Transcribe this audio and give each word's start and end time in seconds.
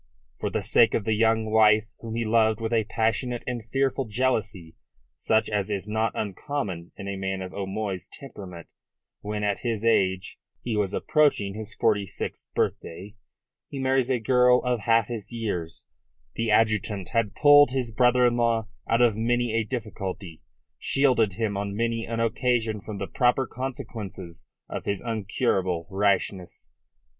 For 0.39 0.49
the 0.49 0.63
sake 0.63 0.95
of 0.95 1.05
the 1.05 1.13
young 1.13 1.45
wife 1.45 1.85
whom 1.99 2.15
he 2.15 2.25
loved 2.25 2.59
with 2.59 2.73
a 2.73 2.85
passionate 2.85 3.43
and 3.45 3.63
fearful 3.71 4.05
jealousy 4.05 4.75
such 5.15 5.47
as 5.47 5.69
is 5.69 5.87
not 5.87 6.11
uncommon 6.15 6.91
in 6.97 7.07
a 7.07 7.15
man 7.15 7.43
of 7.43 7.53
O'Moy's 7.53 8.07
temperament 8.11 8.65
when 9.19 9.43
at 9.43 9.59
his 9.59 9.85
age 9.85 10.39
he 10.63 10.75
was 10.75 10.95
approaching 10.95 11.53
his 11.53 11.75
forty 11.75 12.07
sixth 12.07 12.51
birthday 12.55 13.13
he 13.69 13.77
marries 13.77 14.09
a 14.09 14.17
girl 14.17 14.63
of 14.63 14.79
half 14.79 15.05
his 15.07 15.31
years, 15.31 15.85
the 16.33 16.49
adjutant 16.49 17.09
had 17.09 17.35
pulled 17.35 17.69
his 17.69 17.91
brother 17.91 18.25
in 18.25 18.35
law 18.37 18.65
out 18.89 19.01
of 19.03 19.15
many 19.15 19.53
a 19.53 19.63
difficulty; 19.63 20.41
shielded 20.79 21.33
him 21.33 21.55
on 21.55 21.75
many 21.75 22.07
an 22.07 22.19
occasion 22.19 22.81
from 22.81 22.97
the 22.97 23.05
proper 23.05 23.45
consequences 23.45 24.47
of 24.67 24.85
his 24.85 24.99
incurable 25.03 25.85
rashness. 25.91 26.71